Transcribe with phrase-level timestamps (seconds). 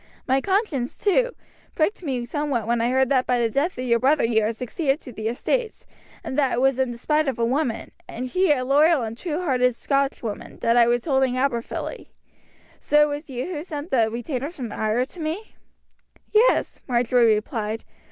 [0.27, 1.35] My conscience, too,
[1.75, 4.55] pricked me somewhat when I heard that by the death of your brother you had
[4.55, 5.85] succeeded to the estates,
[6.23, 9.43] and that it was in despite of a woman, and she a loyal and true
[9.43, 12.07] hearted Scotswoman, that I was holding Aberfilly.
[12.79, 15.53] So it was you sent the retainers from Ayr to me?"
[16.33, 17.83] "Yes," Marjory replied.